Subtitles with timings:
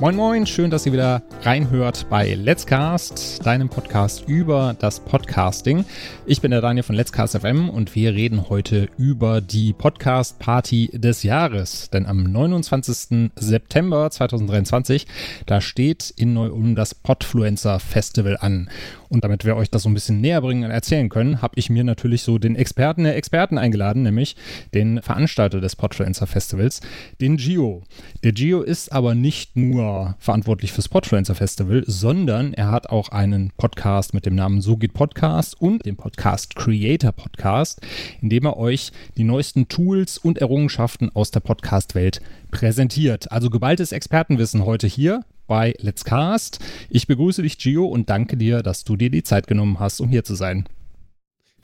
[0.00, 5.84] Moin Moin, schön, dass ihr wieder reinhört bei Let's Cast, deinem Podcast über das Podcasting.
[6.24, 10.38] Ich bin der Daniel von Let's Cast FM und wir reden heute über die Podcast
[10.38, 11.90] Party des Jahres.
[11.90, 13.32] Denn am 29.
[13.34, 15.08] September 2023,
[15.46, 18.70] da steht in Neu-Ulm das Podfluencer Festival an.
[19.08, 21.70] Und damit wir euch das so ein bisschen näher bringen und erzählen können, habe ich
[21.70, 24.36] mir natürlich so den Experten der Experten eingeladen, nämlich
[24.74, 26.80] den Veranstalter des Podfluencer Festivals,
[27.20, 27.82] den Gio.
[28.22, 33.52] Der Gio ist aber nicht nur verantwortlich fürs Podfluencer Festival, sondern er hat auch einen
[33.56, 37.80] Podcast mit dem Namen So geht Podcast und den Podcast Creator Podcast,
[38.20, 43.30] in dem er euch die neuesten Tools und Errungenschaften aus der Podcast-Welt präsentiert.
[43.32, 46.60] Also geballtes Expertenwissen heute hier bei Let's Cast.
[46.88, 50.08] Ich begrüße dich, Gio, und danke dir, dass du dir die Zeit genommen hast, um
[50.08, 50.68] hier zu sein.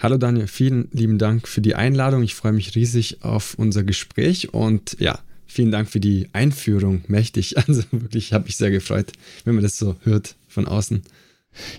[0.01, 2.25] Hallo Daniel, vielen lieben Dank für die Einladung.
[2.25, 7.05] Ich freue mich riesig auf unser Gespräch und ja, vielen Dank für die Einführung.
[7.07, 7.55] Mächtig.
[7.69, 9.13] Also wirklich, habe ich sehr gefreut,
[9.45, 11.03] wenn man das so hört von außen.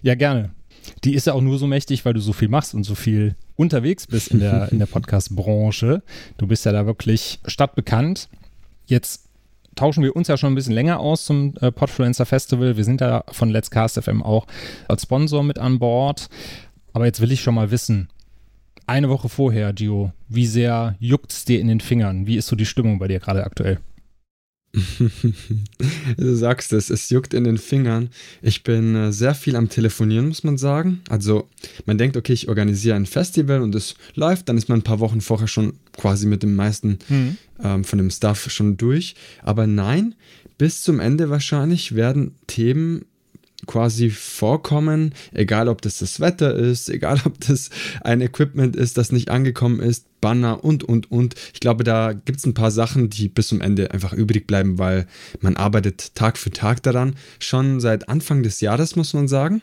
[0.01, 0.51] Ja, gerne.
[1.03, 3.35] Die ist ja auch nur so mächtig, weil du so viel machst und so viel
[3.55, 6.03] unterwegs bist in der, in der Podcast-Branche.
[6.37, 8.29] Du bist ja da wirklich stadtbekannt.
[8.85, 9.24] Jetzt
[9.75, 12.77] tauschen wir uns ja schon ein bisschen länger aus zum äh, Podfluencer Festival.
[12.77, 14.47] Wir sind da von Let's Cast FM auch
[14.87, 16.29] als Sponsor mit an Bord.
[16.93, 18.09] Aber jetzt will ich schon mal wissen,
[18.87, 22.27] eine Woche vorher, Gio, wie sehr juckt es dir in den Fingern?
[22.27, 23.79] Wie ist so die Stimmung bei dir gerade aktuell?
[26.17, 28.09] du sagst es, es juckt in den Fingern.
[28.41, 31.01] Ich bin äh, sehr viel am Telefonieren, muss man sagen.
[31.09, 31.47] Also
[31.85, 34.99] man denkt, okay, ich organisiere ein Festival und es läuft, dann ist man ein paar
[34.99, 37.37] Wochen vorher schon quasi mit dem meisten mhm.
[37.63, 39.15] Ähm, von dem Stuff schon durch.
[39.41, 40.15] Aber nein,
[40.57, 43.05] bis zum Ende wahrscheinlich werden Themen
[43.65, 47.69] quasi vorkommen, egal ob das das Wetter ist, egal ob das
[48.01, 51.35] ein Equipment ist, das nicht angekommen ist, Banner und, und, und.
[51.53, 54.79] Ich glaube, da gibt es ein paar Sachen, die bis zum Ende einfach übrig bleiben,
[54.79, 55.07] weil
[55.39, 57.15] man arbeitet Tag für Tag daran.
[57.39, 59.61] Schon seit Anfang des Jahres, muss man sagen.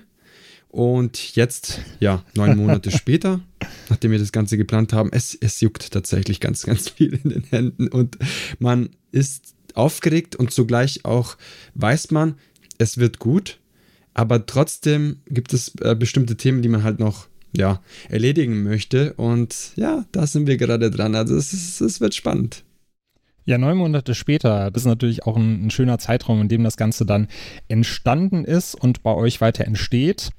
[0.73, 3.41] Und jetzt, ja, neun Monate später,
[3.89, 7.45] nachdem wir das Ganze geplant haben, es, es juckt tatsächlich ganz, ganz viel in den
[7.45, 8.19] Händen und
[8.59, 11.37] man ist aufgeregt und zugleich auch
[11.75, 12.35] weiß man,
[12.79, 13.61] es wird gut
[14.15, 19.15] aber trotzdem gibt es äh, bestimmte Themen, die man halt noch ja, erledigen möchte.
[19.15, 21.15] Und ja, da sind wir gerade dran.
[21.15, 22.65] Also es, ist, es wird spannend.
[23.45, 26.77] Ja, neun Monate später, das ist natürlich auch ein, ein, schöner Zeitraum, in dem das
[26.77, 27.27] Ganze dann
[27.67, 30.31] entstanden ist und bei euch weiter entsteht.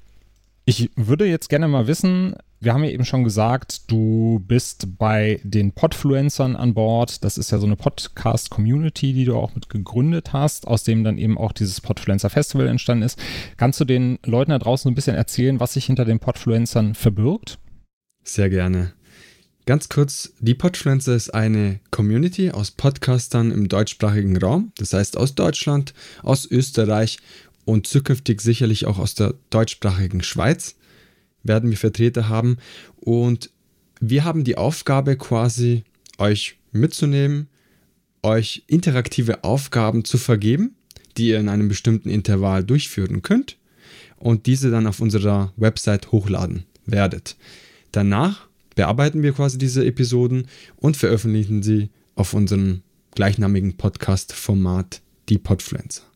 [0.66, 5.38] Ich würde jetzt gerne mal wissen, wir haben ja eben schon gesagt, du bist bei
[5.44, 7.22] den Podfluencern an Bord.
[7.22, 11.18] Das ist ja so eine Podcast-Community, die du auch mit gegründet hast, aus dem dann
[11.18, 13.18] eben auch dieses Podfluencer Festival entstanden ist.
[13.58, 17.58] Kannst du den Leuten da draußen ein bisschen erzählen, was sich hinter den Podfluencern verbirgt?
[18.22, 18.94] Sehr gerne.
[19.66, 25.34] Ganz kurz, die Podfluencer ist eine Community aus Podcastern im deutschsprachigen Raum, das heißt aus
[25.34, 27.18] Deutschland, aus Österreich
[27.64, 30.76] und zukünftig sicherlich auch aus der deutschsprachigen Schweiz
[31.42, 32.58] werden wir Vertreter haben.
[32.96, 33.50] Und
[34.00, 35.84] wir haben die Aufgabe quasi,
[36.18, 37.48] euch mitzunehmen,
[38.22, 40.74] euch interaktive Aufgaben zu vergeben,
[41.16, 43.58] die ihr in einem bestimmten Intervall durchführen könnt
[44.16, 47.36] und diese dann auf unserer Website hochladen werdet.
[47.92, 52.82] Danach bearbeiten wir quasi diese Episoden und veröffentlichen sie auf unserem
[53.14, 56.13] gleichnamigen Podcast-Format Die Podfluencer.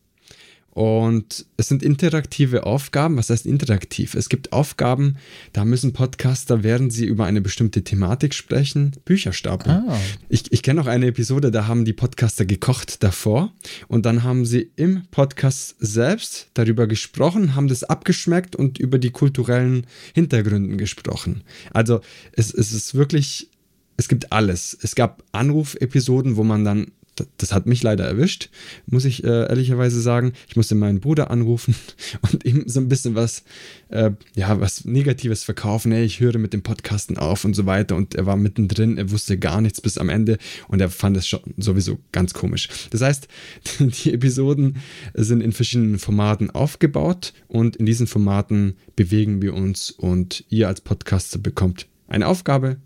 [0.71, 3.17] Und es sind interaktive Aufgaben.
[3.17, 4.13] Was heißt interaktiv?
[4.13, 5.17] Es gibt Aufgaben,
[5.51, 9.83] da müssen Podcaster, während sie über eine bestimmte Thematik sprechen, Bücher stapeln.
[9.89, 9.97] Ah.
[10.29, 13.51] Ich, ich kenne auch eine Episode, da haben die Podcaster gekocht davor
[13.87, 19.11] und dann haben sie im Podcast selbst darüber gesprochen, haben das abgeschmeckt und über die
[19.11, 21.43] kulturellen Hintergründe gesprochen.
[21.73, 22.01] Also
[22.33, 23.49] es, es ist wirklich
[23.99, 24.77] es gibt alles.
[24.81, 26.91] Es gab Anrufepisoden, wo man dann
[27.37, 28.49] das hat mich leider erwischt,
[28.85, 30.33] muss ich äh, ehrlicherweise sagen.
[30.47, 31.75] Ich musste meinen Bruder anrufen
[32.31, 33.43] und ihm so ein bisschen was,
[33.89, 35.91] äh, ja, was Negatives verkaufen.
[35.91, 37.95] Hey, ich höre mit dem Podcasten auf und so weiter.
[37.95, 41.27] Und er war mittendrin, er wusste gar nichts bis am Ende und er fand es
[41.27, 42.69] schon sowieso ganz komisch.
[42.89, 43.27] Das heißt,
[43.79, 44.77] die Episoden
[45.13, 50.81] sind in verschiedenen Formaten aufgebaut und in diesen Formaten bewegen wir uns und ihr als
[50.81, 52.77] Podcaster bekommt eine Aufgabe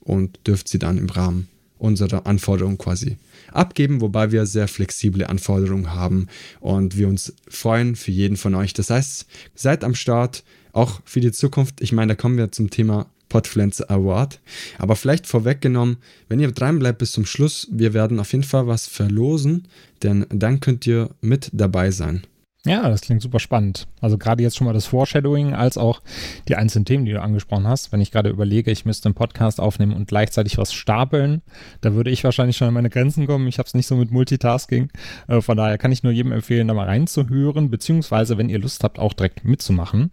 [0.00, 1.48] und dürft sie dann im Rahmen
[1.78, 3.16] unserer Anforderungen quasi
[3.52, 6.28] abgeben, wobei wir sehr flexible Anforderungen haben
[6.60, 8.72] und wir uns freuen für jeden von euch.
[8.72, 11.80] Das heißt, seid am Start, auch für die Zukunft.
[11.80, 14.40] Ich meine, da kommen wir zum Thema Podpflanze Award.
[14.78, 15.98] Aber vielleicht vorweggenommen,
[16.28, 19.68] wenn ihr dranbleibt bis zum Schluss, wir werden auf jeden Fall was verlosen,
[20.02, 22.22] denn dann könnt ihr mit dabei sein.
[22.66, 23.86] Ja, das klingt super spannend.
[24.00, 26.02] Also gerade jetzt schon mal das Foreshadowing als auch
[26.48, 27.92] die einzelnen Themen, die du angesprochen hast.
[27.92, 31.40] Wenn ich gerade überlege, ich müsste einen Podcast aufnehmen und gleichzeitig was stapeln,
[31.80, 33.46] da würde ich wahrscheinlich schon an meine Grenzen kommen.
[33.46, 34.90] Ich habe es nicht so mit Multitasking.
[35.28, 38.82] Äh, von daher kann ich nur jedem empfehlen, da mal reinzuhören, beziehungsweise wenn ihr Lust
[38.82, 40.10] habt, auch direkt mitzumachen.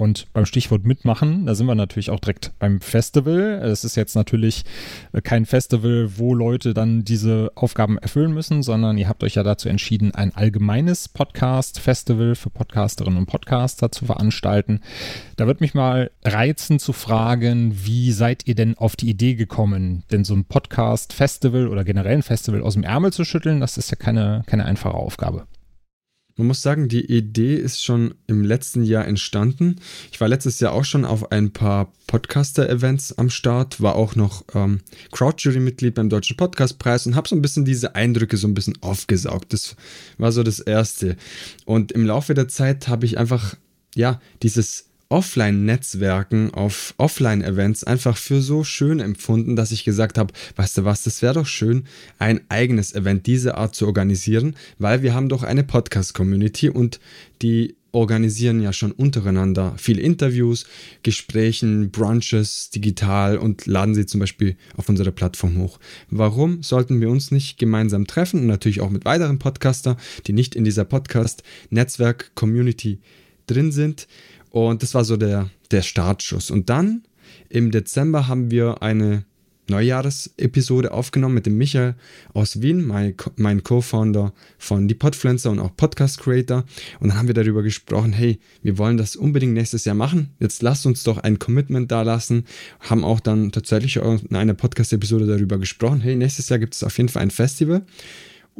[0.00, 3.60] Und beim Stichwort mitmachen, da sind wir natürlich auch direkt beim Festival.
[3.62, 4.64] Es ist jetzt natürlich
[5.12, 9.42] äh, kein Festival, wo Leute dann diese Aufgaben erfüllen müssen, sondern ihr habt euch ja
[9.42, 14.80] dazu entschieden, ein allgemeines Podcast-Festival für Podcasterinnen und Podcaster zu veranstalten.
[15.36, 20.04] Da wird mich mal reizen zu fragen, wie seid ihr denn auf die Idee gekommen,
[20.10, 23.90] denn so ein Podcast-Festival oder generell ein Festival aus dem Ärmel zu schütteln, das ist
[23.90, 25.46] ja keine, keine einfache Aufgabe.
[26.40, 29.76] Man muss sagen, die Idee ist schon im letzten Jahr entstanden.
[30.10, 34.46] Ich war letztes Jahr auch schon auf ein paar Podcaster-Events am Start, war auch noch
[34.54, 34.80] ähm,
[35.12, 39.52] Crowdjury-Mitglied beim Deutschen Podcastpreis und habe so ein bisschen diese Eindrücke so ein bisschen aufgesaugt.
[39.52, 39.76] Das
[40.16, 41.16] war so das Erste.
[41.66, 43.56] Und im Laufe der Zeit habe ich einfach,
[43.94, 50.78] ja, dieses Offline-Netzwerken, auf Offline-Events einfach für so schön empfunden, dass ich gesagt habe, weißt
[50.78, 51.84] du was, das wäre doch schön,
[52.18, 57.00] ein eigenes Event dieser Art zu organisieren, weil wir haben doch eine Podcast-Community und
[57.42, 60.64] die organisieren ja schon untereinander viele Interviews,
[61.02, 65.80] Gesprächen, Brunches digital und laden sie zum Beispiel auf unsere Plattform hoch.
[66.08, 69.96] Warum sollten wir uns nicht gemeinsam treffen und natürlich auch mit weiteren Podcaster,
[70.26, 73.00] die nicht in dieser Podcast-Netzwerk-Community
[73.48, 74.06] drin sind
[74.50, 76.50] und das war so der, der Startschuss.
[76.50, 77.02] Und dann
[77.48, 79.24] im Dezember haben wir eine
[79.70, 81.94] Neujahresepisode aufgenommen mit dem Michael
[82.34, 86.64] aus Wien, mein, Co-Founder von Die Podfluencer und auch Podcast Creator.
[86.98, 90.30] Und dann haben wir darüber gesprochen, hey, wir wollen das unbedingt nächstes Jahr machen.
[90.40, 92.44] Jetzt lasst uns doch ein Commitment da lassen.
[92.80, 96.96] Haben auch dann tatsächlich in einer Podcast-Episode darüber gesprochen, hey, nächstes Jahr gibt es auf
[96.98, 97.82] jeden Fall ein Festival.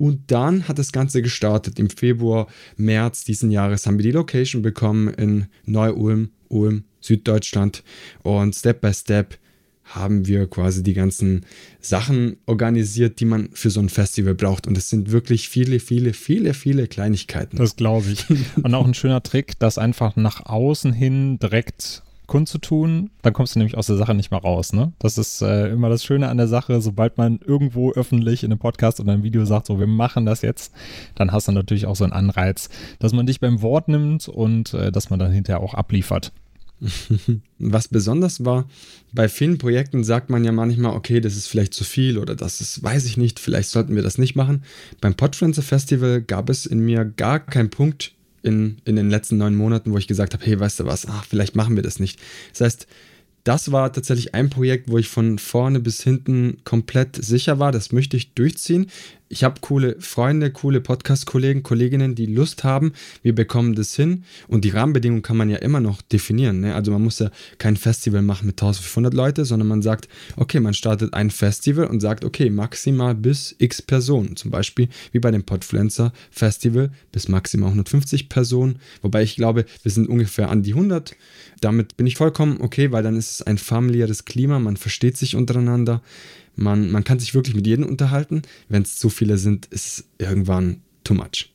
[0.00, 1.79] Und dann hat das Ganze gestartet.
[1.79, 2.47] Im Februar,
[2.79, 7.85] März diesen Jahres haben wir die Location bekommen in Neu-Ulm, Ulm, Süddeutschland.
[8.23, 9.37] Und Step by Step
[9.85, 11.44] haben wir quasi die ganzen
[11.81, 14.67] Sachen organisiert, die man für so ein Festival braucht.
[14.67, 17.58] Und es sind wirklich viele, viele, viele, viele Kleinigkeiten.
[17.58, 18.25] Das glaube ich.
[18.56, 23.58] Und auch ein schöner Trick, das einfach nach außen hin direkt kundzutun, dann kommst du
[23.58, 24.72] nämlich aus der Sache nicht mehr raus.
[24.72, 24.92] Ne?
[25.00, 28.60] Das ist äh, immer das Schöne an der Sache, sobald man irgendwo öffentlich in einem
[28.60, 30.72] Podcast oder einem Video sagt, so wir machen das jetzt,
[31.16, 34.72] dann hast du natürlich auch so einen Anreiz, dass man dich beim Wort nimmt und
[34.74, 36.32] äh, dass man dann hinterher auch abliefert.
[37.58, 38.68] Was besonders war,
[39.12, 42.60] bei vielen Projekten sagt man ja manchmal, okay, das ist vielleicht zu viel oder das
[42.60, 44.62] ist, weiß ich nicht, vielleicht sollten wir das nicht machen.
[45.00, 48.12] Beim Podfluencer Festival gab es in mir gar keinen Punkt,
[48.42, 51.25] in, in den letzten neun Monaten, wo ich gesagt habe, hey, weißt du was, ach,
[51.25, 52.19] vielleicht machen wir das nicht.
[52.52, 52.87] Das heißt,
[53.44, 57.92] das war tatsächlich ein Projekt, wo ich von vorne bis hinten komplett sicher war, das
[57.92, 58.90] möchte ich durchziehen
[59.32, 62.92] ich habe coole Freunde, coole Podcast-Kollegen, Kolleginnen, die Lust haben.
[63.22, 64.24] Wir bekommen das hin.
[64.48, 66.60] Und die Rahmenbedingungen kann man ja immer noch definieren.
[66.60, 66.74] Ne?
[66.74, 70.74] Also man muss ja kein Festival machen mit 1500 Leute, sondern man sagt, okay, man
[70.74, 74.34] startet ein Festival und sagt, okay, maximal bis x Personen.
[74.34, 78.80] Zum Beispiel wie bei dem Podfluencer Festival bis maximal 150 Personen.
[79.00, 81.14] Wobei ich glaube, wir sind ungefähr an die 100.
[81.60, 84.58] Damit bin ich vollkommen okay, weil dann ist es ein familiäres Klima.
[84.58, 86.02] Man versteht sich untereinander.
[86.56, 88.43] Man, man kann sich wirklich mit jedem unterhalten.
[88.69, 91.50] Wenn es zu viele sind, ist irgendwann too much.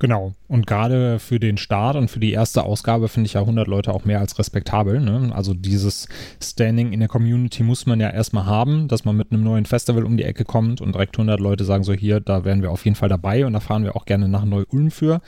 [0.00, 0.34] Genau.
[0.46, 3.92] Und gerade für den Start und für die erste Ausgabe finde ich ja 100 Leute
[3.92, 5.00] auch mehr als respektabel.
[5.00, 5.32] Ne?
[5.34, 6.08] Also dieses
[6.40, 10.04] Standing in der Community muss man ja erstmal haben, dass man mit einem neuen Festival
[10.04, 12.84] um die Ecke kommt und direkt 100 Leute sagen so, hier, da wären wir auf
[12.84, 15.20] jeden Fall dabei und da fahren wir auch gerne nach Neu-Ulm für.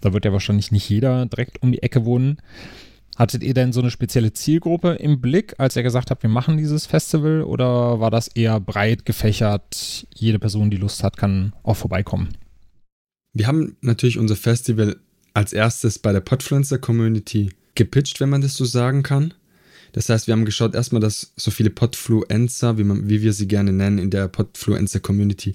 [0.00, 2.38] Da wird ja wahrscheinlich nicht jeder direkt um die Ecke wohnen.
[3.16, 6.58] Hattet ihr denn so eine spezielle Zielgruppe im Blick, als ihr gesagt habt, wir machen
[6.58, 10.06] dieses Festival oder war das eher breit gefächert?
[10.14, 12.36] Jede Person, die Lust hat, kann auch vorbeikommen.
[13.32, 14.96] Wir haben natürlich unser Festival
[15.32, 19.32] als erstes bei der Podfluencer Community gepitcht, wenn man das so sagen kann.
[19.92, 23.48] Das heißt, wir haben geschaut erstmal, dass so viele Podfluencer, wie, man, wie wir sie
[23.48, 25.54] gerne nennen, in der Podfluencer Community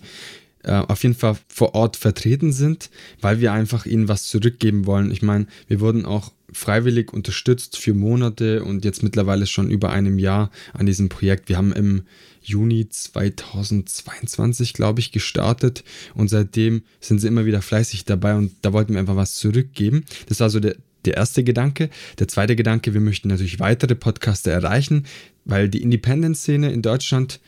[0.64, 2.90] äh, auf jeden Fall vor Ort vertreten sind,
[3.20, 5.12] weil wir einfach ihnen was zurückgeben wollen.
[5.12, 10.20] Ich meine, wir wurden auch freiwillig unterstützt für Monate und jetzt mittlerweile schon über einem
[10.20, 11.50] Jahr an diesem Projekt.
[11.50, 12.04] Wir haben im
[12.42, 15.84] Juni 2022, glaube ich, gestartet
[16.16, 20.06] und seitdem sind sie immer wieder fleißig dabei und da wollten wir einfach was zurückgeben.
[20.28, 21.90] Das war so der, der erste Gedanke.
[22.20, 25.06] Der zweite Gedanke, wir möchten natürlich weitere Podcaster erreichen,
[25.46, 27.40] weil die Independent-Szene in Deutschland,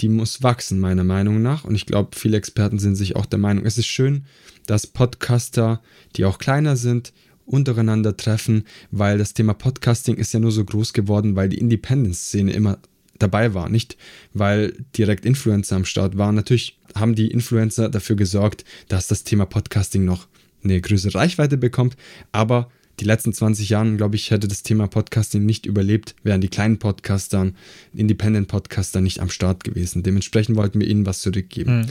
[0.00, 1.64] die muss wachsen, meiner Meinung nach.
[1.64, 4.26] Und ich glaube, viele Experten sind sich auch der Meinung, es ist schön,
[4.66, 5.80] dass Podcaster,
[6.16, 7.12] die auch kleiner sind,
[7.46, 12.52] untereinander treffen, weil das Thema Podcasting ist ja nur so groß geworden, weil die Independence-Szene
[12.52, 12.78] immer
[13.18, 13.96] dabei war, nicht
[14.34, 16.34] weil direkt Influencer am Start waren.
[16.34, 20.26] Natürlich haben die Influencer dafür gesorgt, dass das Thema Podcasting noch
[20.62, 21.96] eine größere Reichweite bekommt.
[22.32, 26.48] Aber die letzten 20 Jahren, glaube ich, hätte das Thema Podcasting nicht überlebt, wären die
[26.48, 27.54] kleinen Podcastern,
[27.94, 30.02] Independent-Podcaster nicht am Start gewesen.
[30.02, 31.80] Dementsprechend wollten wir ihnen was zurückgeben.
[31.80, 31.86] Mhm.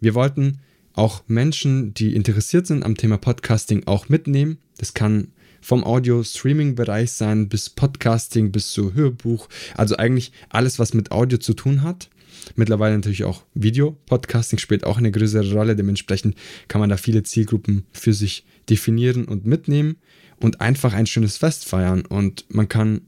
[0.00, 0.58] Wir wollten
[0.94, 4.58] auch Menschen, die interessiert sind am Thema Podcasting, auch mitnehmen.
[4.78, 5.28] Das kann
[5.60, 9.48] vom Audio-Streaming-Bereich sein bis Podcasting, bis zu Hörbuch.
[9.76, 12.10] Also eigentlich alles, was mit Audio zu tun hat.
[12.56, 13.96] Mittlerweile natürlich auch Video.
[14.06, 15.76] Podcasting spielt auch eine größere Rolle.
[15.76, 16.36] Dementsprechend
[16.68, 19.96] kann man da viele Zielgruppen für sich definieren und mitnehmen
[20.40, 22.04] und einfach ein schönes Fest feiern.
[22.04, 23.02] Und man kann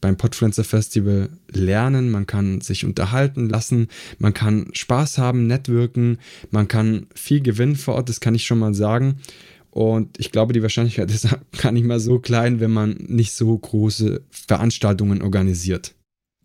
[0.00, 3.88] beim Podfluencer Festival lernen, man kann sich unterhalten lassen,
[4.18, 6.18] man kann Spaß haben, networken,
[6.50, 9.16] man kann viel gewinnen vor Ort, das kann ich schon mal sagen.
[9.70, 11.28] Und ich glaube, die Wahrscheinlichkeit ist
[11.62, 15.94] gar nicht mal so klein, wenn man nicht so große Veranstaltungen organisiert.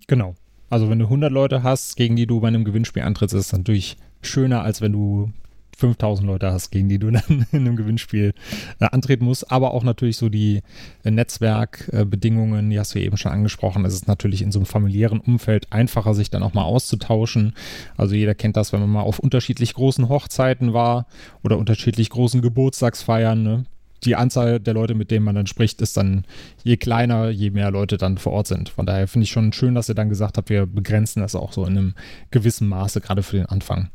[0.08, 0.36] Genau.
[0.70, 3.54] Also wenn du 100 Leute hast, gegen die du bei einem Gewinnspiel antrittst, ist es
[3.54, 5.32] natürlich schöner, als wenn du
[5.75, 8.34] 5000 Leute hast, gegen die du dann in einem Gewinnspiel
[8.79, 9.51] äh, antreten musst.
[9.51, 10.62] Aber auch natürlich so die
[11.03, 13.86] äh, Netzwerkbedingungen, äh, die hast du eben schon angesprochen.
[13.86, 17.53] Es ist natürlich in so einem familiären Umfeld einfacher, sich dann auch mal auszutauschen.
[17.98, 21.05] Also jeder kennt das, wenn man mal auf unterschiedlich großen Hochzeiten war
[21.44, 23.44] oder unterschiedlich großen Geburtstagsfeiern.
[23.44, 23.65] Ne?
[24.03, 26.25] Die Anzahl der Leute, mit denen man dann spricht, ist dann
[26.63, 28.70] je kleiner, je mehr Leute dann vor Ort sind.
[28.70, 31.51] Von daher finde ich schon schön, dass ihr dann gesagt habt, wir begrenzen das auch
[31.51, 31.94] so in einem
[32.32, 33.89] gewissen Maße, gerade für den Anfang.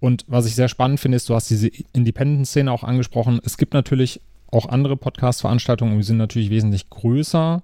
[0.00, 3.40] Und was ich sehr spannend finde, ist, du hast diese Independent-Szene auch angesprochen.
[3.44, 7.62] Es gibt natürlich auch andere Podcast-Veranstaltungen, die sind natürlich wesentlich größer.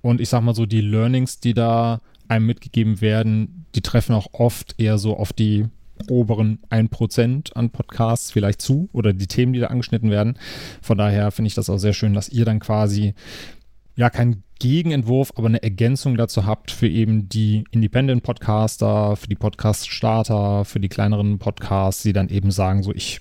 [0.00, 4.28] Und ich sag mal so, die Learnings, die da einem mitgegeben werden, die treffen auch
[4.32, 5.66] oft eher so auf die
[6.08, 10.38] oberen 1% an Podcasts vielleicht zu oder die Themen, die da angeschnitten werden.
[10.80, 13.14] Von daher finde ich das auch sehr schön, dass ihr dann quasi
[13.94, 20.64] ja kein Gegenentwurf, aber eine Ergänzung dazu habt für eben die Independent-Podcaster, für die Podcast-Starter,
[20.64, 23.20] für die kleineren Podcasts, die dann eben sagen, so ich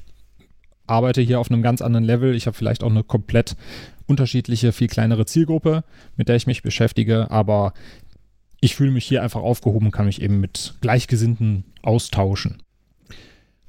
[0.85, 3.55] arbeite hier auf einem ganz anderen Level, ich habe vielleicht auch eine komplett
[4.05, 5.83] unterschiedliche, viel kleinere Zielgruppe,
[6.15, 7.73] mit der ich mich beschäftige, aber
[8.59, 12.61] ich fühle mich hier einfach aufgehoben, kann mich eben mit Gleichgesinnten austauschen.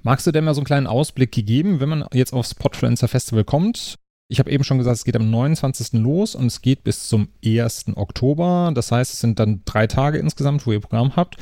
[0.02, 3.44] Magst du denn mal so einen kleinen Ausblick gegeben, wenn man jetzt aufs Podfluencer Festival
[3.44, 3.98] kommt?
[4.32, 5.92] Ich habe eben schon gesagt, es geht am 29.
[6.00, 7.96] los und es geht bis zum 1.
[7.96, 8.72] Oktober.
[8.74, 11.36] Das heißt, es sind dann drei Tage insgesamt, wo ihr Programm habt.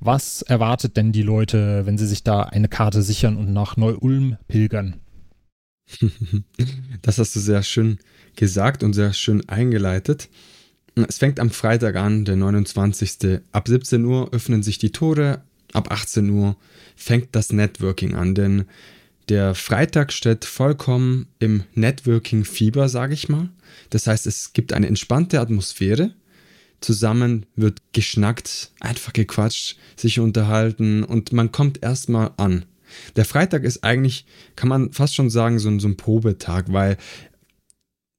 [0.00, 4.36] Was erwartet denn die Leute, wenn sie sich da eine Karte sichern und nach Neu-Ulm
[4.48, 4.96] pilgern?
[7.02, 8.00] Das hast du sehr schön
[8.34, 10.28] gesagt und sehr schön eingeleitet.
[10.96, 13.42] Es fängt am Freitag an, der 29.
[13.52, 16.56] Ab 17 Uhr öffnen sich die Tore, ab 18 Uhr
[16.96, 18.64] fängt das Networking an, denn
[19.28, 23.48] der Freitag steht vollkommen im Networking-Fieber, sage ich mal.
[23.90, 26.14] Das heißt, es gibt eine entspannte Atmosphäre.
[26.80, 32.66] Zusammen wird geschnackt, einfach gequatscht, sich unterhalten und man kommt erstmal an.
[33.16, 34.26] Der Freitag ist eigentlich,
[34.56, 36.98] kann man fast schon sagen, so ein, so ein Probetag, weil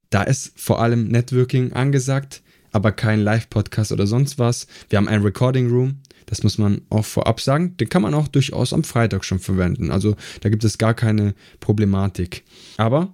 [0.10, 4.68] da ist vor allem Networking angesagt, aber kein Live-Podcast oder sonst was.
[4.90, 6.00] Wir haben ein Recording Room,
[6.36, 7.78] das muss man auch vorab sagen.
[7.78, 9.92] Den kann man auch durchaus am Freitag schon verwenden.
[9.92, 12.44] Also da gibt es gar keine Problematik.
[12.78, 13.14] Aber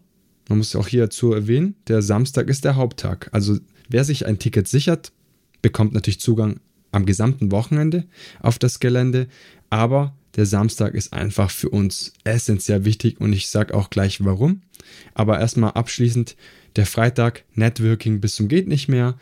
[0.50, 3.30] man muss auch hier dazu erwähnen, der Samstag ist der Haupttag.
[3.32, 3.60] Also
[3.90, 5.12] wer sich ein Ticket sichert,
[5.62, 6.60] bekommt natürlich Zugang
[6.92, 8.06] am gesamten Wochenende
[8.42, 9.28] auf das Gelände.
[9.70, 14.62] Aber der Samstag ist einfach für uns essentiell wichtig und ich sage auch gleich warum.
[15.14, 16.36] Aber erstmal abschließend,
[16.76, 19.18] der Freitag Networking bis zum geht nicht mehr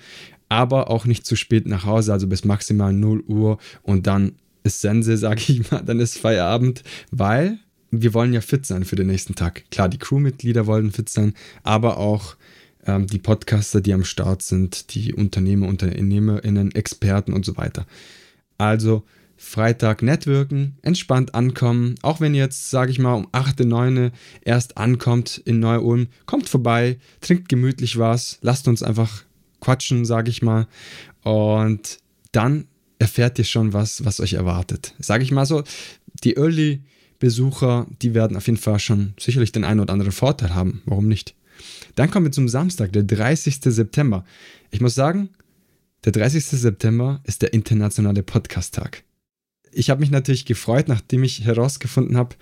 [0.50, 4.82] aber auch nicht zu spät nach Hause, also bis maximal 0 Uhr und dann ist
[4.82, 7.60] Sense, sage ich mal, dann ist Feierabend, weil
[7.92, 9.64] wir wollen ja fit sein für den nächsten Tag.
[9.72, 12.36] Klar, die Crewmitglieder wollen fit sein, aber auch
[12.86, 17.86] ähm, die Podcaster, die am Start sind, die Unternehmer, UnternehmerInnen, Experten und so weiter.
[18.58, 19.04] Also
[19.38, 21.96] Freitag networken, entspannt ankommen.
[22.02, 26.50] Auch wenn ihr jetzt, sage ich mal, um 8, 9 erst ankommt in Neu-Ulm, kommt
[26.50, 29.24] vorbei, trinkt gemütlich was, lasst uns einfach
[29.60, 30.68] quatschen, sage ich mal.
[31.24, 32.00] Und
[32.32, 32.68] dann
[33.00, 34.94] erfährt ihr schon was, was euch erwartet.
[35.00, 35.64] Sage ich mal so,
[36.24, 40.82] die Early-Besucher, die werden auf jeden Fall schon sicherlich den einen oder anderen Vorteil haben.
[40.86, 41.36] Warum nicht?
[41.96, 43.60] Dann kommen wir zum Samstag, der 30.
[43.62, 44.26] September.
[44.72, 45.30] Ich muss sagen,
[46.06, 46.46] der 30.
[46.46, 49.04] September ist der internationale Podcast-Tag.
[49.72, 52.36] Ich habe mich natürlich gefreut, nachdem ich herausgefunden habe,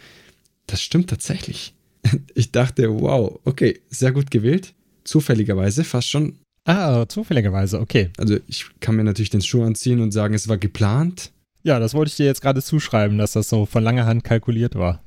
[0.68, 1.74] das stimmt tatsächlich.
[2.36, 4.74] Ich dachte, wow, okay, sehr gut gewählt.
[5.04, 8.10] Zufälligerweise fast schon Ah, zufälligerweise, okay.
[8.18, 11.32] Also ich kann mir natürlich den Schuh anziehen und sagen, es war geplant.
[11.64, 14.76] Ja, das wollte ich dir jetzt gerade zuschreiben, dass das so von langer Hand kalkuliert
[14.76, 15.02] war.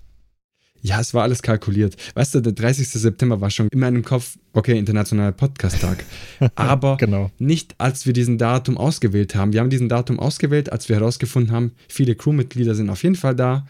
[0.82, 1.96] Ja, es war alles kalkuliert.
[2.14, 2.88] Weißt du, der 30.
[2.88, 6.04] September war schon in meinem Kopf, okay, internationaler Podcast-Tag.
[6.54, 7.30] Aber genau.
[7.38, 9.52] nicht, als wir diesen Datum ausgewählt haben.
[9.52, 13.36] Wir haben diesen Datum ausgewählt, als wir herausgefunden haben, viele Crewmitglieder sind auf jeden Fall
[13.36, 13.66] da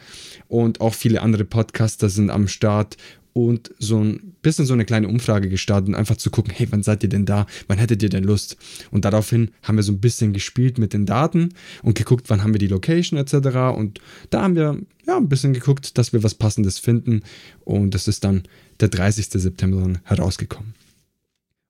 [0.46, 2.96] und auch viele andere Podcaster sind am Start
[3.32, 6.82] und so ein bisschen so eine kleine Umfrage gestartet und einfach zu gucken, hey, wann
[6.82, 7.46] seid ihr denn da?
[7.68, 8.56] Wann hättet ihr denn Lust?
[8.90, 11.50] Und daraufhin haben wir so ein bisschen gespielt mit den Daten
[11.82, 13.76] und geguckt, wann haben wir die Location etc.
[13.76, 17.22] Und da haben wir ja ein bisschen geguckt, dass wir was Passendes finden
[17.64, 18.42] und das ist dann
[18.80, 19.26] der 30.
[19.30, 20.74] September dann herausgekommen.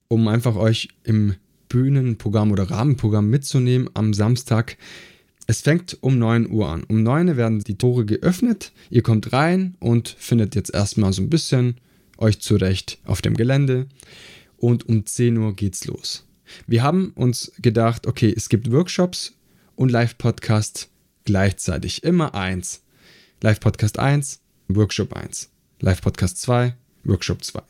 [0.08, 1.34] Um einfach euch im
[1.68, 4.76] Bühnenprogramm oder Rahmenprogramm mitzunehmen am Samstag
[5.50, 6.84] es fängt um 9 Uhr an.
[6.84, 8.70] Um 9 Uhr werden die Tore geöffnet.
[8.88, 11.80] Ihr kommt rein und findet jetzt erstmal so ein bisschen
[12.18, 13.88] euch zurecht auf dem Gelände.
[14.58, 16.24] Und um 10 Uhr geht's los.
[16.68, 19.34] Wir haben uns gedacht, okay, es gibt Workshops
[19.74, 20.88] und Live-Podcast
[21.24, 22.04] gleichzeitig.
[22.04, 22.84] Immer eins.
[23.42, 25.50] Live-Podcast 1, Workshop 1.
[25.80, 27.60] Live-Podcast 2, Workshop 2.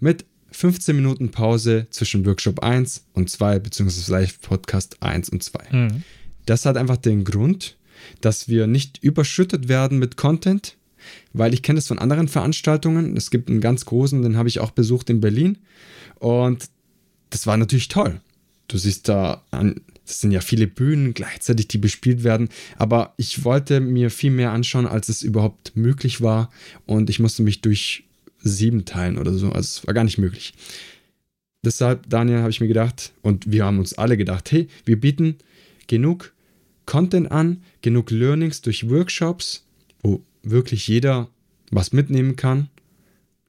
[0.00, 5.58] Mit 15 Minuten Pause zwischen Workshop 1 und 2, beziehungsweise Live-Podcast 1 und 2.
[5.70, 6.04] Mhm.
[6.48, 7.76] Das hat einfach den Grund,
[8.22, 10.78] dass wir nicht überschüttet werden mit Content,
[11.34, 13.18] weil ich kenne das von anderen Veranstaltungen.
[13.18, 15.58] Es gibt einen ganz großen, den habe ich auch besucht in Berlin
[16.18, 16.70] und
[17.28, 18.22] das war natürlich toll.
[18.66, 23.80] Du siehst da das sind ja viele Bühnen gleichzeitig, die bespielt werden, aber ich wollte
[23.80, 26.50] mir viel mehr anschauen, als es überhaupt möglich war
[26.86, 28.04] und ich musste mich durch
[28.38, 30.54] sieben teilen oder so, also es war gar nicht möglich.
[31.62, 35.36] Deshalb, Daniel, habe ich mir gedacht und wir haben uns alle gedacht, hey, wir bieten
[35.88, 36.32] genug
[36.88, 39.66] Content an, genug Learnings durch Workshops,
[40.02, 41.28] wo wirklich jeder
[41.70, 42.70] was mitnehmen kann.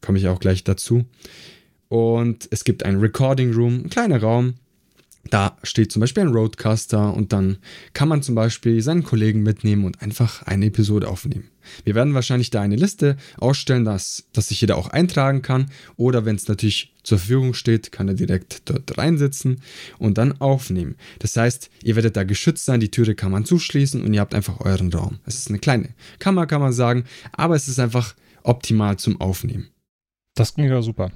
[0.01, 1.05] Komme ich auch gleich dazu.
[1.87, 4.55] Und es gibt einen Recording Room, ein kleiner Raum,
[5.29, 7.57] da steht zum Beispiel ein Roadcaster und dann
[7.93, 11.49] kann man zum Beispiel seinen Kollegen mitnehmen und einfach eine Episode aufnehmen.
[11.83, 15.69] Wir werden wahrscheinlich da eine Liste ausstellen, dass, dass sich jeder auch eintragen kann.
[15.97, 19.61] Oder wenn es natürlich zur Verfügung steht, kann er direkt dort reinsitzen
[19.99, 20.95] und dann aufnehmen.
[21.19, 24.33] Das heißt, ihr werdet da geschützt sein, die Türe kann man zuschließen und ihr habt
[24.33, 25.19] einfach euren Raum.
[25.25, 29.69] Es ist eine kleine Kammer, kann man sagen, aber es ist einfach optimal zum Aufnehmen.
[30.33, 31.11] Das klingt ja super.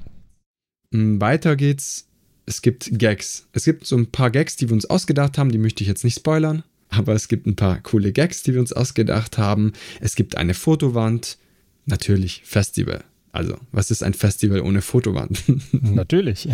[0.91, 2.07] Weiter geht's
[2.45, 3.47] es gibt Gags.
[3.53, 6.03] Es gibt so ein paar Gags, die wir uns ausgedacht haben, die möchte ich jetzt
[6.03, 9.73] nicht spoilern, aber es gibt ein paar coole Gags, die wir uns ausgedacht haben.
[10.01, 11.37] Es gibt eine Fotowand,
[11.85, 13.03] natürlich Festival.
[13.31, 15.43] Also, was ist ein Festival ohne Fotowand?
[15.71, 16.47] Natürlich.
[16.47, 16.53] äh,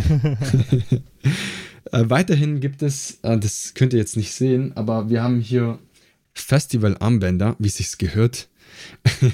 [1.91, 5.77] weiterhin gibt es, äh, das könnt ihr jetzt nicht sehen, aber wir haben hier
[6.33, 8.47] Festival-Armbänder, wie es sich gehört.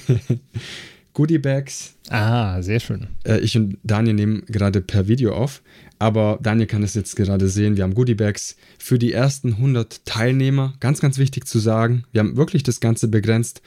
[1.15, 1.95] Goodie Bags.
[2.09, 3.07] Ah, sehr schön.
[3.25, 5.61] Äh, ich und Daniel nehmen gerade per Video auf.
[5.97, 7.77] Aber Daniel kann es jetzt gerade sehen.
[7.77, 10.73] Wir haben Goodiebags für die ersten 100 Teilnehmer.
[10.81, 12.03] Ganz, ganz wichtig zu sagen.
[12.11, 13.61] Wir haben wirklich das Ganze begrenzt.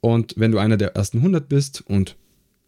[0.00, 2.14] Und wenn du einer der ersten 100 bist und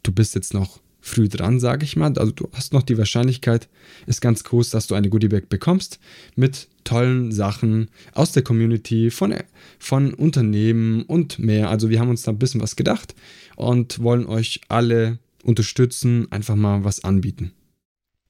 [0.02, 3.68] du bist jetzt noch früh dran, sage ich mal, also du hast noch die Wahrscheinlichkeit,
[4.06, 6.00] ist ganz groß, dass du eine Goodiebag bekommst
[6.34, 9.34] mit tollen Sachen aus der Community, von,
[9.78, 11.70] von Unternehmen und mehr.
[11.70, 13.14] Also wir haben uns da ein bisschen was gedacht
[13.60, 17.52] und wollen euch alle unterstützen, einfach mal was anbieten.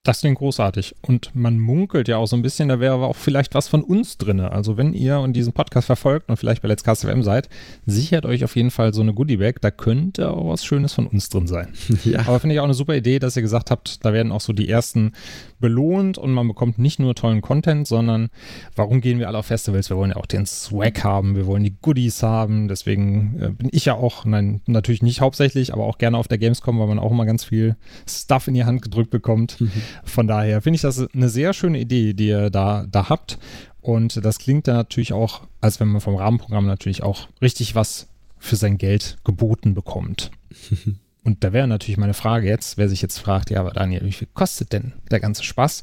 [0.02, 0.94] Das klingt großartig.
[1.02, 3.82] Und man munkelt ja auch so ein bisschen, da wäre aber auch vielleicht was von
[3.82, 4.40] uns drin.
[4.40, 7.50] Also wenn ihr und diesen Podcast verfolgt und vielleicht bei Let's Cast FM seid,
[7.84, 9.60] sichert euch auf jeden Fall so eine Goodie-Bag.
[9.60, 11.68] Da könnte auch was Schönes von uns drin sein.
[12.04, 12.20] Ja.
[12.20, 14.54] Aber finde ich auch eine super Idee, dass ihr gesagt habt, da werden auch so
[14.54, 15.12] die ersten
[15.60, 18.30] belohnt und man bekommt nicht nur tollen Content, sondern
[18.74, 19.90] warum gehen wir alle auf Festivals?
[19.90, 22.68] Wir wollen ja auch den Swag haben, wir wollen die Goodies haben.
[22.68, 26.38] Deswegen äh, bin ich ja auch, nein, natürlich nicht hauptsächlich, aber auch gerne auf der
[26.38, 27.76] Gamescom, weil man auch immer ganz viel
[28.08, 29.60] Stuff in die Hand gedrückt bekommt.
[29.60, 29.70] Mhm.
[30.04, 33.38] Von daher finde ich das eine sehr schöne Idee, die ihr da, da habt.
[33.80, 38.08] Und das klingt dann natürlich auch, als wenn man vom Rahmenprogramm natürlich auch richtig was
[38.38, 40.30] für sein Geld geboten bekommt.
[41.22, 44.12] Und da wäre natürlich meine Frage jetzt, wer sich jetzt fragt, ja, aber Daniel, wie
[44.12, 45.82] viel kostet denn der ganze Spaß?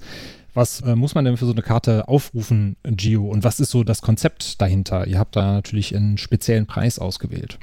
[0.55, 3.27] Was äh, muss man denn für so eine Karte aufrufen, Gio?
[3.27, 5.05] Und was ist so das Konzept dahinter?
[5.05, 7.59] Ihr habt da natürlich einen speziellen Preis ausgewählt.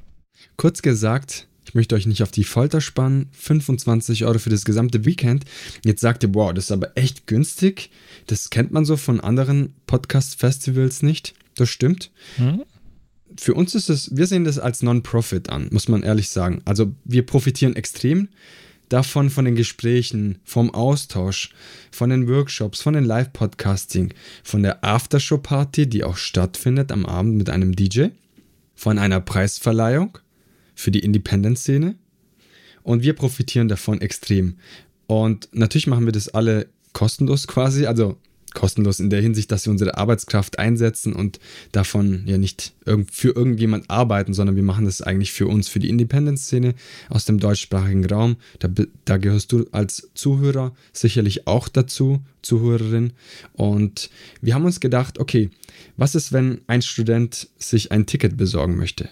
[0.57, 3.29] Kurz gesagt, ich möchte euch nicht auf die Folter spannen.
[3.33, 5.45] 25 Euro für das gesamte Weekend.
[5.85, 7.91] Jetzt sagt ihr, wow, das ist aber echt günstig.
[8.27, 11.35] Das kennt man so von anderen Podcast-Festivals nicht.
[11.57, 12.11] Das stimmt.
[12.37, 12.63] Hm?
[13.39, 16.63] Für uns ist es, wir sehen das als Non-Profit an, muss man ehrlich sagen.
[16.65, 18.29] Also wir profitieren extrem
[18.89, 21.51] davon, von den Gesprächen, vom Austausch,
[21.91, 27.51] von den Workshops, von den Live-Podcasting, von der Aftershow-Party, die auch stattfindet am Abend mit
[27.51, 28.09] einem DJ,
[28.75, 30.19] von einer Preisverleihung
[30.75, 31.97] für die Independent-Szene
[32.83, 34.57] und wir profitieren davon extrem.
[35.07, 38.17] Und natürlich machen wir das alle kostenlos quasi, also
[38.55, 41.41] kostenlos in der Hinsicht, dass wir unsere Arbeitskraft einsetzen und
[41.73, 42.73] davon ja nicht
[43.11, 46.75] für irgendjemand arbeiten, sondern wir machen das eigentlich für uns, für die Independent-Szene
[47.11, 48.37] aus dem deutschsprachigen Raum.
[48.61, 48.69] Da,
[49.05, 53.13] da gehörst du als Zuhörer sicherlich auch dazu, Zuhörerin.
[53.53, 54.09] Und
[54.41, 55.51] wir haben uns gedacht, okay,
[55.97, 59.11] was ist, wenn ein Student sich ein Ticket besorgen möchte?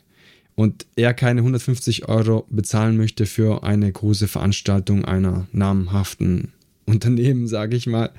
[0.54, 6.52] Und er keine 150 Euro bezahlen möchte für eine große Veranstaltung einer namhaften
[6.84, 8.10] Unternehmen, sage ich mal,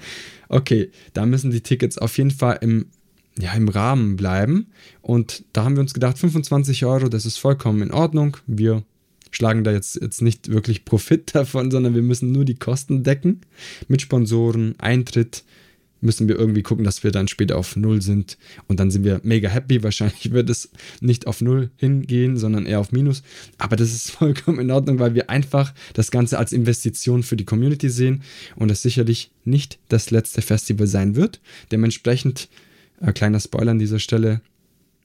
[0.49, 2.87] okay, da müssen die Tickets auf jeden Fall im,
[3.37, 4.67] ja, im Rahmen bleiben.
[5.01, 8.37] Und da haben wir uns gedacht, 25 Euro, das ist vollkommen in Ordnung.
[8.47, 8.83] Wir
[9.31, 13.41] schlagen da jetzt, jetzt nicht wirklich Profit davon, sondern wir müssen nur die Kosten decken
[13.87, 15.43] mit Sponsoren, Eintritt,
[16.03, 18.37] müssen wir irgendwie gucken, dass wir dann später auf Null sind.
[18.67, 19.83] Und dann sind wir mega happy.
[19.83, 20.69] Wahrscheinlich wird es
[21.01, 23.23] nicht auf Null hingehen, sondern eher auf Minus.
[23.57, 27.45] Aber das ist vollkommen in Ordnung, weil wir einfach das Ganze als Investition für die
[27.45, 28.23] Community sehen
[28.55, 31.41] und es sicherlich nicht das letzte Festival sein wird.
[31.71, 32.49] Dementsprechend,
[33.01, 34.41] äh, kleiner Spoiler an dieser Stelle,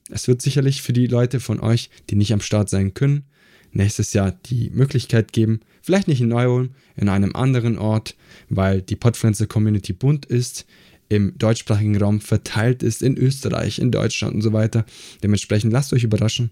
[0.09, 3.23] es wird sicherlich für die Leute von euch, die nicht am Start sein können,
[3.71, 8.15] nächstes Jahr die Möglichkeit geben, vielleicht nicht in Neu-Ulm, in einem anderen Ort,
[8.49, 10.65] weil die Podfluencer Community bunt ist,
[11.09, 14.85] im deutschsprachigen Raum verteilt ist, in Österreich, in Deutschland und so weiter.
[15.23, 16.51] Dementsprechend lasst euch überraschen,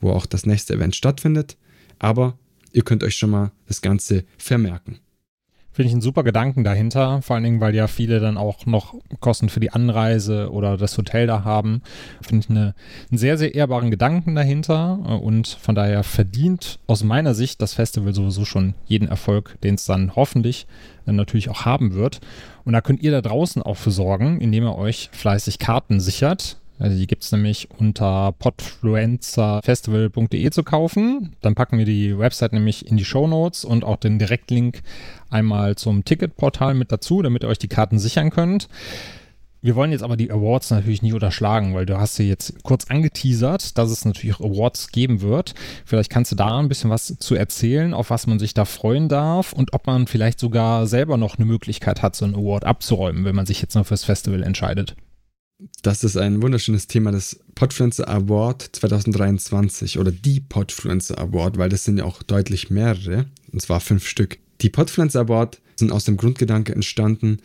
[0.00, 1.56] wo auch das nächste Event stattfindet.
[1.98, 2.38] Aber
[2.72, 4.98] ihr könnt euch schon mal das Ganze vermerken.
[5.72, 8.94] Finde ich einen super Gedanken dahinter, vor allen Dingen, weil ja viele dann auch noch
[9.20, 11.82] Kosten für die Anreise oder das Hotel da haben.
[12.22, 12.74] Finde ich eine,
[13.10, 18.14] einen sehr, sehr ehrbaren Gedanken dahinter und von daher verdient aus meiner Sicht das Festival
[18.14, 20.66] sowieso schon jeden Erfolg, den es dann hoffentlich
[21.06, 22.20] dann natürlich auch haben wird.
[22.64, 26.56] Und da könnt ihr da draußen auch für sorgen, indem ihr euch fleißig Karten sichert.
[26.80, 31.36] Also die gibt es nämlich unter podfluencerfestival.de zu kaufen.
[31.42, 34.80] Dann packen wir die Website nämlich in die Show Notes und auch den Direktlink
[35.28, 38.70] einmal zum Ticketportal mit dazu, damit ihr euch die Karten sichern könnt.
[39.60, 42.86] Wir wollen jetzt aber die Awards natürlich nicht unterschlagen, weil du hast ja jetzt kurz
[42.86, 45.54] angeteasert, dass es natürlich Awards geben wird.
[45.84, 49.10] Vielleicht kannst du da ein bisschen was zu erzählen, auf was man sich da freuen
[49.10, 53.26] darf und ob man vielleicht sogar selber noch eine Möglichkeit hat, so einen Award abzuräumen,
[53.26, 54.96] wenn man sich jetzt noch fürs Festival entscheidet
[55.82, 61.84] das ist ein wunderschönes Thema, das Podfluencer Award 2023 oder die Podfluencer Award, weil das
[61.84, 64.38] sind ja auch deutlich mehrere, und zwar fünf Stück.
[64.60, 67.38] Die Podfluencer Award sind aus dem Grundgedanke entstanden,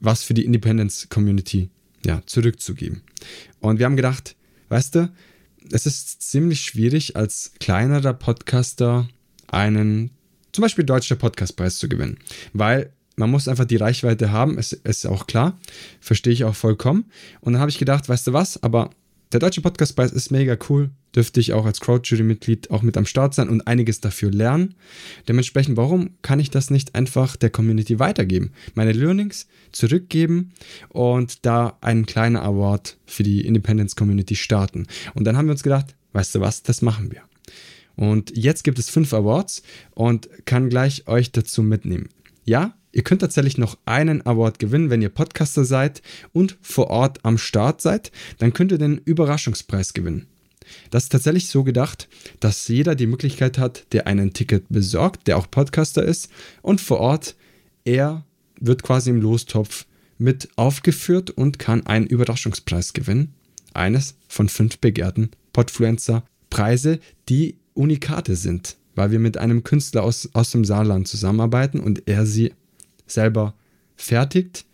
[0.00, 1.70] was für die Independence Community
[2.04, 3.02] ja, zurückzugeben.
[3.60, 4.36] Und wir haben gedacht,
[4.68, 5.12] weißt du,
[5.70, 9.08] es ist ziemlich schwierig, als kleinerer Podcaster
[9.48, 10.10] einen
[10.52, 12.18] zum Beispiel deutscher Podcastpreis zu gewinnen,
[12.52, 15.58] weil man muss einfach die Reichweite haben, ist, ist auch klar.
[16.00, 17.06] Verstehe ich auch vollkommen.
[17.40, 18.90] Und dann habe ich gedacht, weißt du was, aber
[19.32, 20.90] der Deutsche Podcastpreis ist mega cool.
[21.14, 24.74] Dürfte ich auch als Crowdjury-Mitglied auch mit am Start sein und einiges dafür lernen.
[25.26, 28.52] Dementsprechend, warum kann ich das nicht einfach der Community weitergeben?
[28.74, 30.52] Meine Learnings zurückgeben
[30.90, 34.86] und da einen kleinen Award für die Independence Community starten.
[35.14, 37.22] Und dann haben wir uns gedacht, weißt du was, das machen wir.
[37.96, 42.10] Und jetzt gibt es fünf Awards und kann gleich euch dazu mitnehmen.
[42.44, 46.00] Ja, Ihr könnt tatsächlich noch einen Award gewinnen, wenn ihr Podcaster seid
[46.32, 48.10] und vor Ort am Start seid.
[48.38, 50.28] Dann könnt ihr den Überraschungspreis gewinnen.
[50.88, 52.08] Das ist tatsächlich so gedacht,
[52.40, 56.30] dass jeder die Möglichkeit hat, der einen Ticket besorgt, der auch Podcaster ist
[56.62, 57.36] und vor Ort,
[57.84, 58.24] er
[58.58, 59.84] wird quasi im Lostopf
[60.16, 63.34] mit aufgeführt und kann einen Überraschungspreis gewinnen.
[63.74, 70.50] Eines von fünf begehrten Podfluencer-Preise, die Unikate sind, weil wir mit einem Künstler aus, aus
[70.50, 72.54] dem Saarland zusammenarbeiten und er sie
[73.06, 73.54] selber
[73.96, 74.64] fertigt.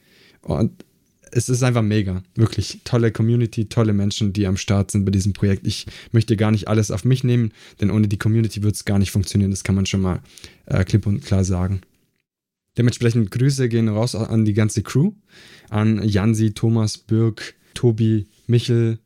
[0.42, 0.84] Und
[1.32, 2.22] es ist einfach mega.
[2.34, 5.66] Wirklich tolle Community, tolle Menschen, die am Start sind bei diesem Projekt.
[5.66, 8.98] Ich möchte gar nicht alles auf mich nehmen, denn ohne die Community wird es gar
[8.98, 9.50] nicht funktionieren.
[9.50, 10.20] Das kann man schon mal
[10.66, 11.80] äh, klipp und klar sagen.
[12.76, 15.12] Dementsprechend Grüße gehen raus an die ganze Crew,
[15.68, 18.98] an Jansi, Thomas, Birk, Tobi, Michel.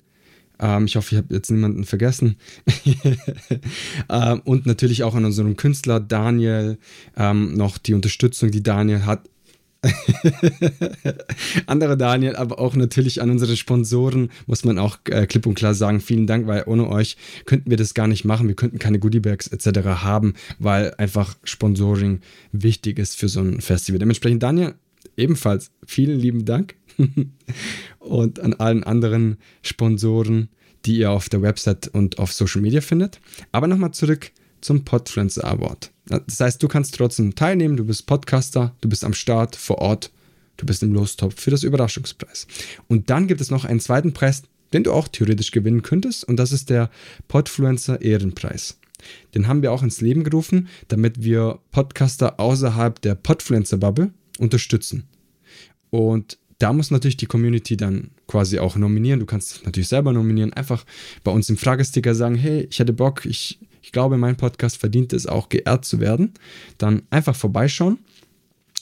[0.60, 2.36] Ähm, ich hoffe, ich habe jetzt niemanden vergessen.
[4.08, 6.78] ähm, und natürlich auch an unseren Künstler Daniel,
[7.16, 9.28] ähm, noch die Unterstützung, die Daniel hat.
[11.66, 15.74] Andere Daniel, aber auch natürlich an unsere Sponsoren, muss man auch äh, klipp und klar
[15.74, 18.48] sagen, vielen Dank, weil ohne euch könnten wir das gar nicht machen.
[18.48, 19.80] Wir könnten keine Goodiebags etc.
[20.02, 22.20] haben, weil einfach Sponsoring
[22.52, 23.98] wichtig ist für so ein Festival.
[23.98, 24.74] Dementsprechend, Daniel,
[25.16, 26.74] ebenfalls vielen lieben Dank.
[27.98, 30.48] und an allen anderen Sponsoren,
[30.84, 33.20] die ihr auf der Website und auf Social Media findet.
[33.52, 34.30] Aber nochmal zurück
[34.60, 35.92] zum Podfluencer Award.
[36.06, 40.12] Das heißt, du kannst trotzdem teilnehmen, du bist Podcaster, du bist am Start, vor Ort,
[40.56, 42.46] du bist im Lostopf für das Überraschungspreis.
[42.88, 46.36] Und dann gibt es noch einen zweiten Preis, den du auch theoretisch gewinnen könntest, und
[46.36, 46.90] das ist der
[47.28, 48.78] Podfluencer Ehrenpreis.
[49.34, 55.04] Den haben wir auch ins Leben gerufen, damit wir Podcaster außerhalb der Podfluencer Bubble unterstützen.
[55.90, 59.20] Und da muss natürlich die Community dann quasi auch nominieren.
[59.20, 60.52] Du kannst natürlich selber nominieren.
[60.52, 60.84] Einfach
[61.22, 65.12] bei uns im Fragesticker sagen, hey, ich hätte Bock, ich, ich glaube, mein Podcast verdient
[65.12, 66.32] es auch, geehrt zu werden.
[66.78, 67.98] Dann einfach vorbeischauen.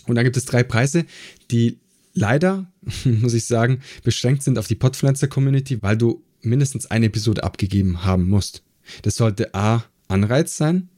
[0.07, 1.05] Und dann gibt es drei Preise,
[1.51, 1.79] die
[2.13, 2.71] leider,
[3.05, 8.29] muss ich sagen, beschränkt sind auf die Podpflanzer-Community, weil du mindestens eine Episode abgegeben haben
[8.29, 8.63] musst.
[9.03, 10.89] Das sollte A, Anreiz sein,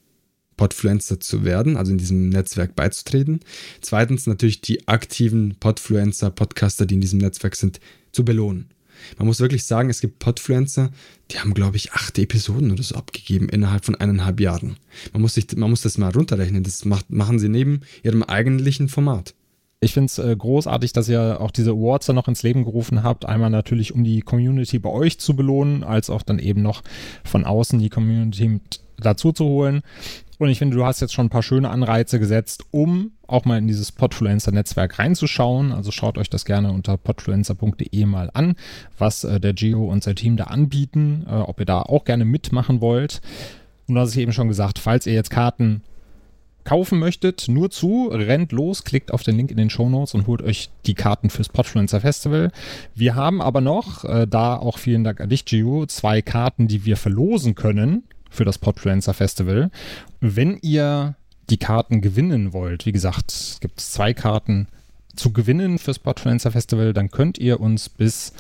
[0.56, 3.40] Podfluencer zu werden, also in diesem Netzwerk beizutreten.
[3.80, 7.80] Zweitens natürlich die aktiven Podfluencer, Podcaster, die in diesem Netzwerk sind,
[8.12, 8.70] zu belohnen.
[9.18, 10.90] Man muss wirklich sagen, es gibt Podfluencer,
[11.30, 14.76] die haben, glaube ich, acht Episoden oder so abgegeben innerhalb von eineinhalb Jahren.
[15.12, 16.62] Man muss, sich, man muss das mal runterrechnen.
[16.62, 19.34] Das macht, machen sie neben ihrem eigentlichen Format.
[19.80, 23.02] Ich finde es äh, großartig, dass ihr auch diese Awards dann noch ins Leben gerufen
[23.02, 23.26] habt.
[23.26, 26.82] Einmal natürlich, um die Community bei euch zu belohnen, als auch dann eben noch
[27.24, 28.60] von außen die Community
[28.98, 29.82] dazu zu holen.
[30.38, 33.59] Und ich finde, du hast jetzt schon ein paar schöne Anreize gesetzt, um auch mal
[33.59, 35.72] in dieses Podfluencer-Netzwerk reinzuschauen.
[35.72, 38.55] Also schaut euch das gerne unter podfluencer.de mal an,
[38.99, 42.25] was äh, der Geo und sein Team da anbieten, äh, ob ihr da auch gerne
[42.25, 43.20] mitmachen wollt.
[43.88, 45.83] Und hast ich eben schon gesagt, falls ihr jetzt Karten
[46.64, 50.27] kaufen möchtet, nur zu, rennt los, klickt auf den Link in den Show Notes und
[50.27, 52.51] holt euch die Karten fürs Podfluencer Festival.
[52.94, 56.85] Wir haben aber noch, äh, da auch vielen Dank an dich, Gio, zwei Karten, die
[56.85, 59.70] wir verlosen können für das Podfluencer Festival.
[60.20, 61.16] Wenn ihr
[61.50, 64.68] die Karten gewinnen wollt, wie gesagt, es gibt zwei Karten
[65.16, 68.32] zu gewinnen fürs Podfluencer Festival, dann könnt ihr uns bis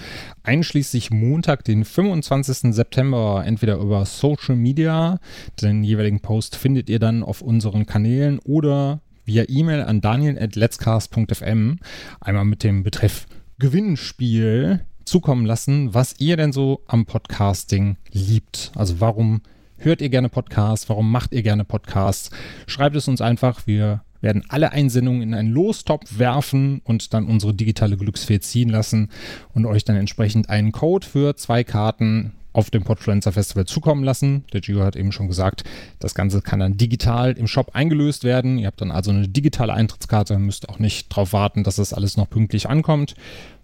[0.42, 2.74] einschließlich Montag, den 25.
[2.74, 5.18] September, entweder über Social Media,
[5.60, 11.78] den jeweiligen Post findet ihr dann auf unseren Kanälen oder via E-Mail an daniel.letscast.fm
[12.20, 13.26] einmal mit dem Betreff
[13.58, 18.72] Gewinnspiel zukommen lassen, was ihr denn so am Podcasting liebt.
[18.74, 19.40] Also warum
[19.78, 20.88] Hört ihr gerne Podcasts?
[20.88, 22.30] Warum macht ihr gerne Podcasts?
[22.66, 23.66] Schreibt es uns einfach.
[23.66, 29.10] Wir werden alle Einsendungen in einen Lostopf werfen und dann unsere digitale Glücksfee ziehen lassen
[29.52, 34.44] und euch dann entsprechend einen Code für zwei Karten auf dem Podfluencer Festival zukommen lassen.
[34.54, 35.62] Der Gio hat eben schon gesagt,
[35.98, 38.56] das Ganze kann dann digital im Shop eingelöst werden.
[38.56, 42.16] Ihr habt dann also eine digitale Eintrittskarte, müsst auch nicht darauf warten, dass das alles
[42.16, 43.14] noch pünktlich ankommt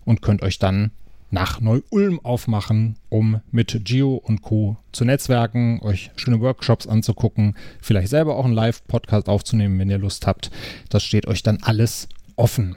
[0.04, 0.90] und könnt euch dann
[1.32, 4.76] nach Neu-Ulm aufmachen, um mit Gio und Co.
[4.92, 10.26] zu netzwerken, euch schöne Workshops anzugucken, vielleicht selber auch einen Live-Podcast aufzunehmen, wenn ihr Lust
[10.26, 10.50] habt.
[10.90, 12.76] Das steht euch dann alles offen.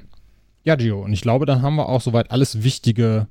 [0.63, 3.27] Ja, Gio, und ich glaube, dann haben wir auch soweit alles Wichtige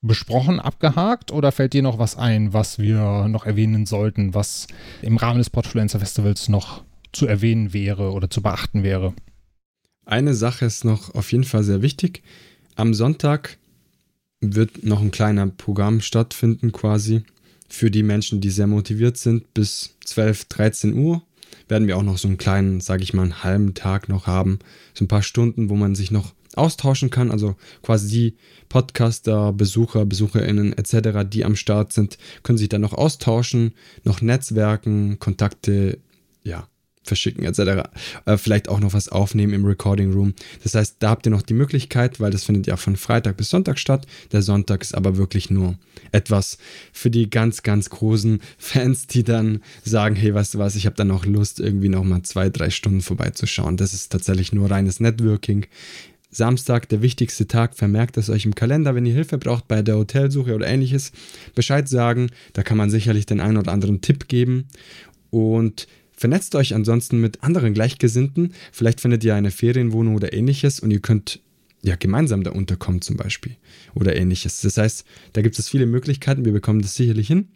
[0.00, 4.68] besprochen, abgehakt oder fällt dir noch was ein, was wir noch erwähnen sollten, was
[5.02, 9.12] im Rahmen des Podfluencer Festivals noch zu erwähnen wäre oder zu beachten wäre?
[10.06, 12.22] Eine Sache ist noch auf jeden Fall sehr wichtig.
[12.76, 13.58] Am Sonntag
[14.40, 17.22] wird noch ein kleiner Programm stattfinden quasi
[17.68, 19.52] für die Menschen, die sehr motiviert sind.
[19.54, 21.22] Bis 12, 13 Uhr
[21.68, 24.58] werden wir auch noch so einen kleinen, sage ich mal, einen halben Tag noch haben.
[24.94, 27.30] So ein paar Stunden, wo man sich noch austauschen kann.
[27.30, 28.36] Also quasi die
[28.68, 33.74] Podcaster, Besucher, Besucherinnen etc., die am Start sind, können sich dann noch austauschen,
[34.04, 35.98] noch Netzwerken, Kontakte,
[36.42, 36.66] ja,
[37.02, 37.88] verschicken etc.
[38.26, 40.34] Äh, vielleicht auch noch was aufnehmen im Recording Room.
[40.62, 43.50] Das heißt, da habt ihr noch die Möglichkeit, weil das findet ja von Freitag bis
[43.50, 44.06] Sonntag statt.
[44.32, 45.78] Der Sonntag ist aber wirklich nur
[46.12, 46.58] etwas
[46.92, 50.96] für die ganz, ganz großen Fans, die dann sagen, hey, weißt du was, ich habe
[50.96, 53.76] dann noch Lust, irgendwie noch mal zwei, drei Stunden vorbeizuschauen.
[53.76, 55.66] Das ist tatsächlich nur reines Networking.
[56.32, 59.96] Samstag, der wichtigste Tag, vermerkt es euch im Kalender, wenn ihr Hilfe braucht bei der
[59.96, 61.10] Hotelsuche oder ähnliches,
[61.56, 62.30] Bescheid sagen.
[62.52, 64.68] Da kann man sicherlich den einen oder anderen Tipp geben.
[65.30, 65.88] Und
[66.20, 68.52] Vernetzt euch ansonsten mit anderen Gleichgesinnten.
[68.72, 71.40] Vielleicht findet ihr eine Ferienwohnung oder ähnliches und ihr könnt
[71.80, 73.56] ja gemeinsam da unterkommen zum Beispiel
[73.94, 74.60] oder ähnliches.
[74.60, 76.44] Das heißt, da gibt es viele Möglichkeiten.
[76.44, 77.48] Wir bekommen das sicherlich hin.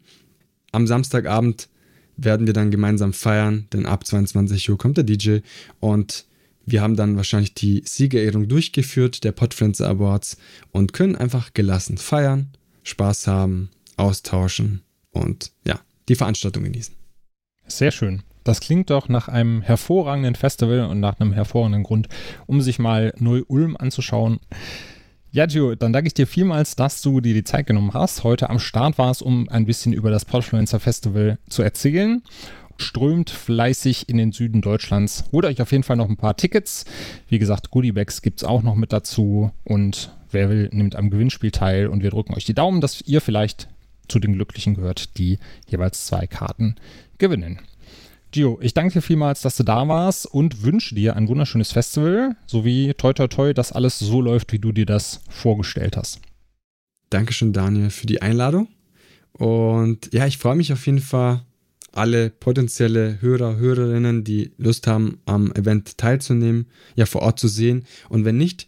[0.73, 1.69] Am Samstagabend
[2.17, 5.41] werden wir dann gemeinsam feiern, denn ab 22 Uhr kommt der DJ
[5.81, 6.25] und
[6.65, 10.39] wir haben dann wahrscheinlich die Siegerehrung durchgeführt, der Podfluencer Awards
[10.71, 12.49] und können einfach gelassen feiern,
[12.83, 16.95] Spaß haben, austauschen und ja, die Veranstaltung genießen.
[17.67, 18.23] Sehr schön.
[18.45, 22.09] Das klingt doch nach einem hervorragenden Festival und nach einem hervorragenden Grund,
[22.47, 24.39] um sich mal Neu-Ulm anzuschauen.
[25.33, 28.51] Ja, Gio, dann danke ich dir vielmals, dass du dir die Zeit genommen hast, heute
[28.51, 32.23] am Start warst, um ein bisschen über das Podfluencer Festival zu erzählen.
[32.77, 35.25] Strömt fleißig in den Süden Deutschlands.
[35.33, 36.85] Holt euch auf jeden Fall noch ein paar Tickets.
[37.29, 39.51] Wie gesagt, Goodiebags gibt es auch noch mit dazu.
[39.65, 41.87] Und wer will, nimmt am Gewinnspiel teil.
[41.87, 43.69] Und wir drücken euch die Daumen, dass ihr vielleicht
[44.09, 46.77] zu den Glücklichen gehört, die jeweils zwei Karten
[47.19, 47.61] gewinnen.
[48.35, 52.35] Gio, ich danke dir vielmals, dass du da warst und wünsche dir ein wunderschönes Festival,
[52.49, 56.19] sowie toi toi toi, dass alles so läuft, wie du dir das vorgestellt hast.
[57.11, 58.67] Dankeschön, Daniel, für die Einladung.
[59.35, 61.43] Und ja, ich freue mich auf jeden Fall,
[61.93, 66.67] alle potenzielle Hörer, Hörerinnen, die Lust haben, am Event teilzunehmen,
[66.97, 67.85] ja vor Ort zu sehen.
[68.09, 68.67] Und wenn nicht,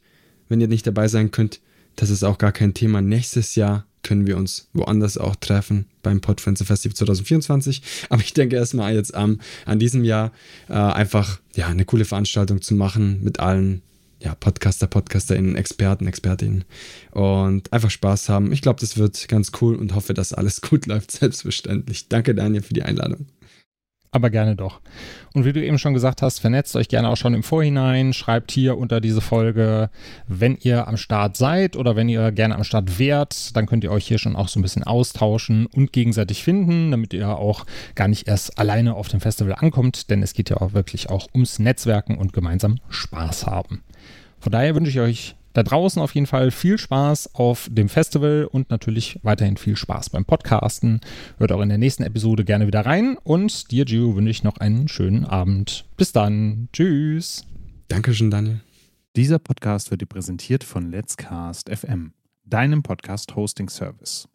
[0.49, 1.61] wenn ihr nicht dabei sein könnt,
[1.97, 3.03] das ist auch gar kein Thema.
[3.03, 7.83] Nächstes Jahr können wir uns woanders auch treffen beim Podfluencer Festival 2024.
[8.11, 10.31] Aber ich denke erstmal jetzt ähm, an diesem Jahr
[10.69, 13.83] äh, einfach ja, eine coole Veranstaltung zu machen mit allen
[14.21, 16.65] ja, Podcaster, PodcasterInnen, Experten, Expertinnen
[17.11, 18.53] und einfach Spaß haben.
[18.53, 22.09] Ich glaube, das wird ganz cool und hoffe, dass alles gut läuft, selbstverständlich.
[22.09, 23.27] Danke, Daniel, für die Einladung
[24.17, 24.81] aber gerne doch.
[25.35, 28.51] Und wie du eben schon gesagt hast, vernetzt euch gerne auch schon im Vorhinein, schreibt
[28.51, 29.91] hier unter diese Folge,
[30.27, 33.93] wenn ihr am Start seid oder wenn ihr gerne am Start wärt, dann könnt ihr
[33.93, 38.09] euch hier schon auch so ein bisschen austauschen und gegenseitig finden, damit ihr auch gar
[38.09, 41.59] nicht erst alleine auf dem Festival ankommt, denn es geht ja auch wirklich auch ums
[41.59, 43.83] Netzwerken und gemeinsam Spaß haben.
[44.41, 48.47] Von daher wünsche ich euch da draußen auf jeden Fall viel Spaß auf dem Festival
[48.51, 51.01] und natürlich weiterhin viel Spaß beim Podcasten.
[51.39, 54.59] Hört auch in der nächsten Episode gerne wieder rein und dir, Gio, wünsche ich noch
[54.59, 55.87] einen schönen Abend.
[55.97, 56.69] Bis dann.
[56.75, 57.47] Tschüss.
[57.89, 58.61] Dankeschön, Daniel.
[59.17, 62.13] Dieser Podcast wird dir präsentiert von Let's Cast FM,
[62.45, 64.29] deinem Podcast-Hosting-Service.